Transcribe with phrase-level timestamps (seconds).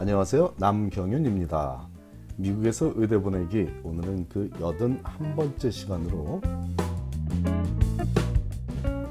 [0.00, 0.54] 안녕하세요.
[0.58, 1.88] 남경윤입니다.
[2.36, 6.40] 미국에서 의대 보내기 오늘은 그 여든 한 번째 시간으로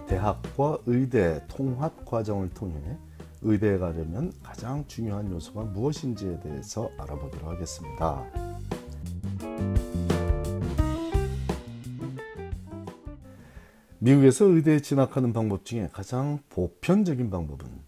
[0.08, 2.74] 대학과 의대 통합 과정을 통해
[3.42, 8.24] 의대에 가려면 가장 중요한 요소가 무엇인지에 대해서 알아보도록 하겠습니다.
[14.00, 17.87] 미국에서 의대에 진학하는 방법 중에 가장 보편적인 방법은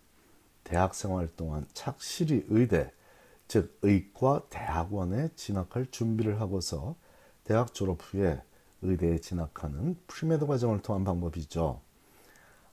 [0.70, 2.92] 대학 생활 동안 착실히 의대,
[3.48, 6.96] 즉 의과 대학원에 진학할 준비를 하고서
[7.44, 8.40] 대학 졸업 후에
[8.84, 11.82] 의대에 진학하는 pre-med 과정을 통한 방법이죠.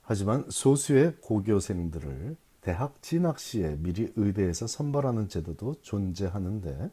[0.03, 6.91] 하지만 소수의 고교생들을 대학 진학 시에 미리 의대에서 선발하는 제도도 존재하는데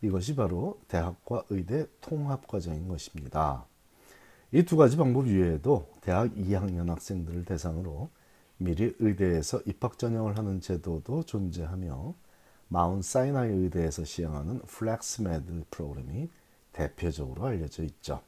[0.00, 3.66] 이것이 바로 대학과 의대 통합 과정인 것입니다.
[4.52, 8.08] 이 두 가지 방법 이외에도 대학 2학년 학생들을 대상으로
[8.58, 12.14] 미리 의대에서 입학 전형을 하는 제도도 존재하며
[12.68, 16.28] Mount Sinai 의대에서 시행하는 FlexMed 프로그램이
[16.72, 18.22] 대표적으로 알려져 있죠.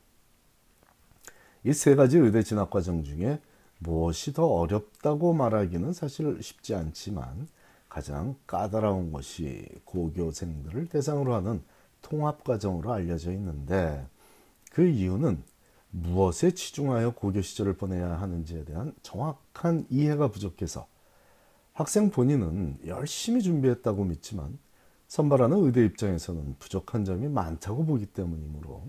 [1.64, 3.40] 이 세 가지 의대 진학 과정 중에
[3.78, 7.48] 무엇이 더 어렵다고 말하기는 사실 쉽지 않지만
[7.88, 11.62] 가장 까다로운 것이 고교생들을 대상으로 하는
[12.02, 14.06] 통합 과정으로 알려져 있는데
[14.72, 15.42] 그 이유는
[15.90, 20.86] 무엇에 치중하여 고교 시절을 보내야 하는지에 대한 정확한 이해가 부족해서
[21.72, 24.58] 학생 본인은 열심히 준비했다고 믿지만
[25.06, 28.84] 선발하는 의대 입장에서는 부족한 점이 많다고 보기 때문이므로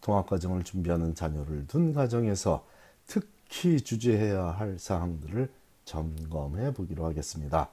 [0.00, 2.66] 통합과정을 준비하는 자녀를 둔 가정에서
[3.06, 5.50] 특히 주제해야 할 사항들을
[5.84, 7.68] 점검해 보기로 하겠습니다.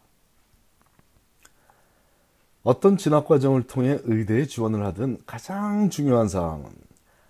[2.63, 6.69] 어떤 진학 과정을 통해 의대에 지원을 하든 가장 중요한 사항은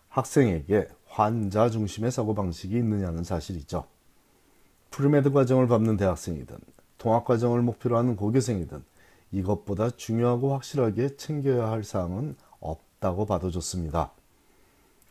[0.09, 3.83] 학생에게 환자 중심의 사고방식이 있느냐는 사실이죠.
[4.91, 6.55] pre-med 과정을 밟는 대학생이든
[6.97, 8.81] 통합 과정을 목표로 하는 고교생이든
[9.33, 14.11] 이것보다 중요하고 확실하게 챙겨야 할 사항은 없다고 봐도 좋습니다.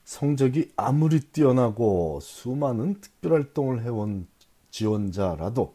[0.04, 4.26] 성적이 아무리 뛰어나고 수많은 특별활동을 해온
[4.70, 5.74] 지원자라도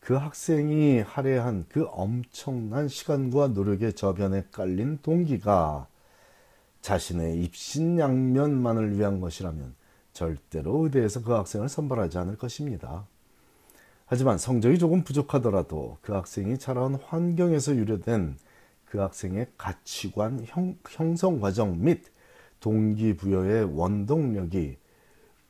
[0.00, 5.86] 그 학생이 할애한 그 엄청난 시간과 노력의 저변에 깔린 동기가
[6.80, 9.74] 자신의 입신양면만을 위한 것이라면
[10.12, 13.06] 절대로 의대에서 그 학생을 선발하지 않을 것입니다.
[14.06, 18.36] 하지만 성적이 조금 부족하더라도 그 학생이 자라온 환경에서 유래된
[18.84, 22.02] 그 학생의 가치관 형, 형성 과정 및
[22.58, 24.78] 동기부여의 원동력이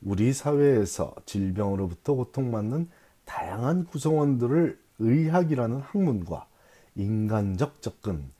[0.03, 2.89] 우리 사회에서 질병으로부터 고통받는
[3.25, 6.47] 다양한 구성원들을 의학이라는 학문과
[6.95, 8.31] 인간적 접근,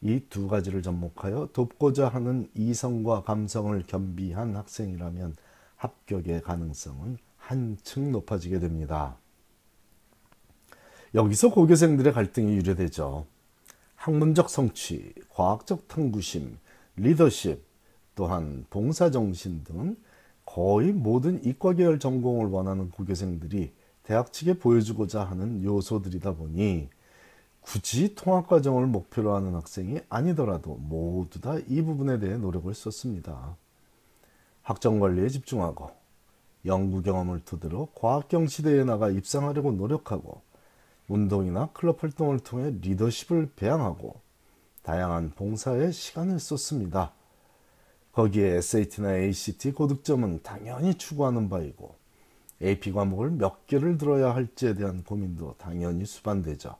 [0.00, 5.36] 이 두 가지를 접목하여 돕고자 하는 이성과 감성을 겸비한 학생이라면
[5.76, 9.16] 합격의 가능성은 한층 높아지게 됩니다.
[11.14, 13.26] 여기서 고교생들의 갈등이 유래되죠.
[13.96, 16.58] 학문적 성취, 과학적 탐구심,
[16.96, 17.64] 리더십,
[18.14, 19.96] 또한 봉사정신 등
[20.44, 23.72] 거의 모든 이과계열 전공을 원하는 고교생들이
[24.02, 26.88] 대학 측에 보여주고자 하는 요소들이다 보니
[27.60, 33.56] 굳이 통합 과정을 목표로 하는 학생이 아니더라도 모두 다 이 부분에 대해 노력을 썼습니다.
[34.62, 35.90] 학점 관리에 집중하고
[36.66, 40.42] 연구 경험을 토대로 과학경 시대에 나가 입상하려고 노력하고
[41.08, 44.20] 운동이나 클럽 활동을 통해 리더십을 배양하고
[44.82, 47.12] 다양한 봉사에 시간을 쏟습니다.
[48.12, 51.94] 거기에 SAT나 ACT 고득점은 당연히 추구하는 바이고
[52.62, 56.76] AP 과목을 몇 개를 들어야 할지에 대한 고민도 당연히 수반되죠.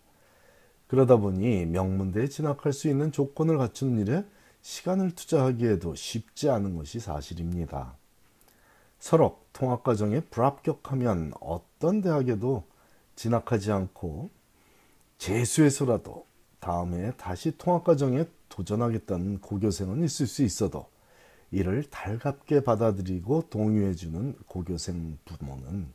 [0.88, 4.24] 그러다 보니 명문대에 진학할 수 있는 조건을 갖춘 일에
[4.62, 7.94] 시간을 투자하기에도 쉽지 않은 것이 사실입니다.
[8.98, 12.64] 서로 통합과정에 불합격하면 어떤 대학에도
[13.14, 14.30] 진학하지 않고
[15.18, 16.26] 재수해서라도
[16.60, 20.86] 다음에 다시 통합과정에 도전하겠다는 고교생은 있을 수 있어도
[21.50, 25.88] 이를 달갑게 받아들이고 동요해주는 고교생 부모는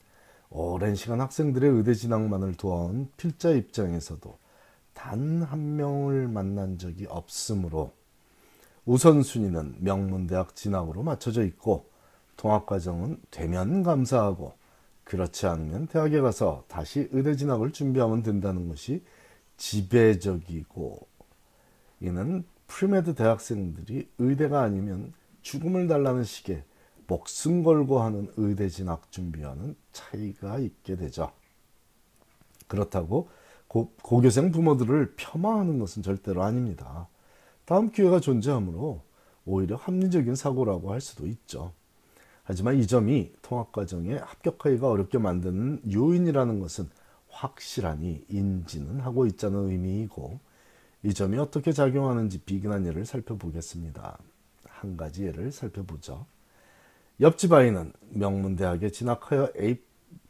[0.49, 4.42] 오랜 시간 학생들의 의대 진학만을 도와온 필자 입장에서도
[5.03, 7.91] 단 한 명을 만난 적이 없으므로
[8.85, 11.89] 우선순위는 명문대학 진학으로 맞춰져 있고
[12.37, 14.53] 통합과정은 되면 감사하고
[15.03, 19.03] 그렇지 않으면 대학에 가서 다시 의대 진학을 준비하면 된다는 것이
[19.57, 21.05] 지배적이고
[21.99, 26.63] 이는 pre-med 대학생들이 의대가 아니면 죽음을 달라는 식의
[27.07, 31.33] 목숨 걸고 하는 의대 진학 준비와는 차이가 있게 되죠.
[32.67, 33.27] 그렇다고
[33.73, 37.07] 고, 고교생 부모들을 폄하하는 것은 절대로 아닙니다.
[37.65, 39.01] 다음 기회가 존재하므로
[39.45, 41.73] 오히려 합리적인 사고라고 할 수도 있죠.
[42.43, 46.87] 하지만 이 점이 통합과정에 합격하기가 어렵게 만드는 요인이라는 것은
[47.29, 50.39] 확실하니 인지는 하고 있자는 의미이고
[51.01, 54.19] 이 점이 어떻게 작용하는지 비근한 예를 살펴보겠습니다.
[54.67, 56.27] 한 가지 예를 살펴보죠.
[57.21, 59.81] 옆집 아이는 명문대학에 진학하여 A,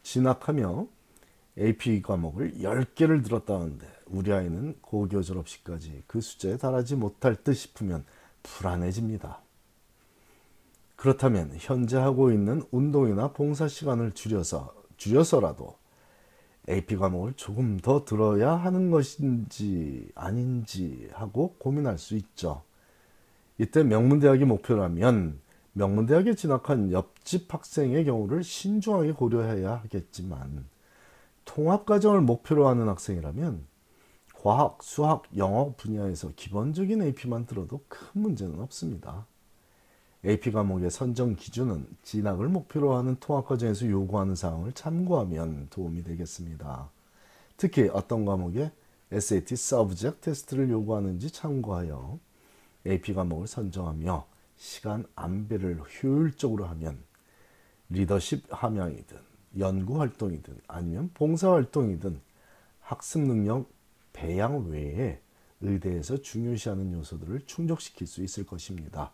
[0.02, 0.88] 진학하며
[1.58, 8.06] AP 과목을 10개를 들었다는데 우리 아이는 고교 졸업식까지 그 숫자에 달하지 못할 듯 싶으면
[8.42, 9.40] 불안해집니다.
[10.96, 15.76] 그렇다면 현재 하고 있는 운동이나 봉사 시간을 줄여서 줄여서라도
[16.70, 22.64] AP 과목을 조금 더 들어야 하는 것인지 아닌지 하고 고민할 수 있죠.
[23.58, 25.40] 이때 명문대학이 목표라면
[25.74, 30.66] 명문대학에 진학한 옆집 학생의 경우를 신중하게 고려해야 하겠지만
[31.46, 33.66] 통합 과정을 목표로 하는 학생이라면
[34.34, 39.26] 과학, 수학, 영어 분야에서 기본적인 AP만 들어도 큰 문제는 없습니다.
[40.26, 46.90] AP 과목의 선정 기준은 진학을 목표로 하는 통합 과정에서 요구하는 사항을 참고하면 도움이 되겠습니다.
[47.58, 48.72] 특히 어떤 과목에
[49.12, 52.20] SAT Subject Test를 요구하는지 참고하여
[52.88, 54.26] AP 과목을 선정하며
[54.58, 57.04] 시간 안배를 효율적으로 하면
[57.90, 62.20] 리더십 함양이든 연구 활동이든 아니면 봉사 활동이든
[62.82, 63.70] 학습 능력
[64.12, 65.20] 배양 외에
[65.62, 69.12] 의대에서 중요시하는 요소들을 충족시킬 수 있을 것입니다.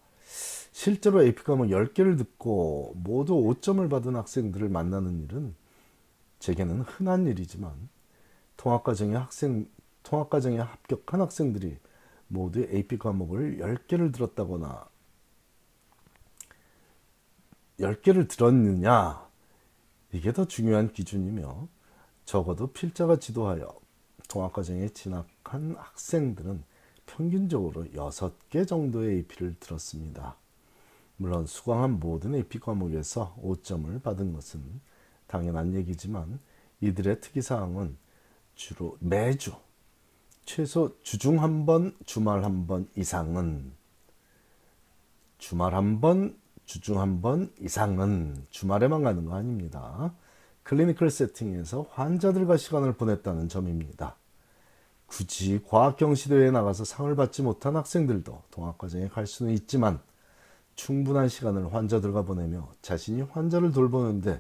[0.72, 5.56] 실제로 AP 과목 10개를 듣고 모두 5점을 받은 학생들을 만나는 일은
[6.40, 7.90] 제게는 흔한 일이지만
[8.58, 9.68] 통합과정에 학생
[10.04, 11.78] 통합과정에 합격한 학생들이
[12.28, 14.88] 모두 AP 과목을 10개를 들었다거나
[17.80, 19.29] 10개를 들었느냐
[20.12, 21.68] 이게 더 중요한 기준이며
[22.26, 23.68] 적어도 필자가 지도하여
[24.28, 26.64] 통합과정에 진학한 학생들은
[27.06, 30.36] 평균적으로 6개 정도의 AP를 들었습니다.
[31.18, 34.62] 물론 수강한 모든 AP 과목에서 5점을 받은 것은
[35.28, 36.40] 당연한 얘기지만
[36.82, 37.98] 이들의 특이사항은
[38.56, 39.52] 주로 매주
[40.46, 43.74] 최소 주중 한 번, 주말 한 번 이상은
[45.38, 46.39] 주말 한 번,
[46.70, 50.14] 주중 한 번 이상은 주말에만 가는 거 아닙니다.
[50.62, 54.16] 클리니컬 세팅에서 환자들과 시간을 보냈다는 점입니다.
[55.08, 60.00] 굳이 과학 경시대회에 나가서 상을 받지 못한 학생들도 동학과정에 갈 수는 있지만
[60.76, 64.40] 충분한 시간을 환자들과 보내며 자신이 환자를 돌보는데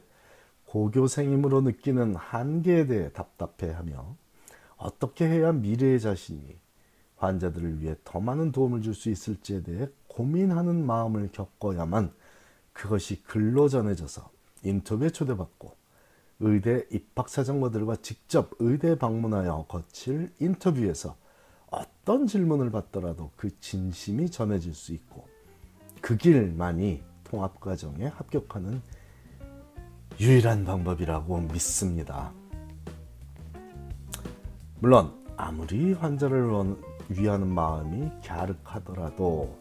[0.68, 4.16] 고교생임으로 느끼는 한계에 대해 답답해하며
[4.78, 6.60] 어떻게 해야 미래의 자신이
[7.20, 12.12] 환자들을 위해 더 많은 도움을 줄 수 있을지에 대해 고민하는 마음을 겪어야만
[12.74, 14.30] 그것이 글로 전해져서
[14.64, 15.76] 인터뷰에 초대받고
[16.42, 21.16] 의대 입학 사정과들과 직접 의대 방문하여 거칠 인터뷰에서
[21.70, 25.28] 어떤 질문을 받더라도 그 진심이 전해질 수 있고
[26.02, 28.82] 그 길만이 통합 과정에 합격하는
[30.20, 32.34] 유일한 방법이라고 믿습니다.
[34.80, 36.50] 물론 아무리 환자를
[37.10, 39.56] 위하는 마음이 갸륵하더라도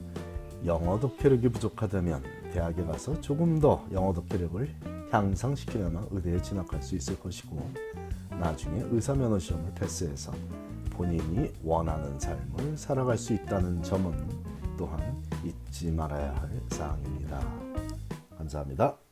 [0.65, 2.23] 영어 독해력이 부족하다면
[2.53, 4.69] 대학에 가서 조금 더 영어 독해력을
[5.11, 7.59] 향상시켜야만 의대에 진학할 수 있을 것이고
[8.31, 10.33] 나중에 의사 면허 시험을 패스해서
[10.91, 14.13] 본인이 원하는 삶을 살아갈 수 있다는 점은
[14.77, 17.41] 또한 잊지 말아야 할 사항입니다.
[18.37, 19.08] 감사합니다.